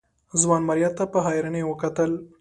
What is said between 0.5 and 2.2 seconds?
ماريا ته په حيرانۍ وکتل.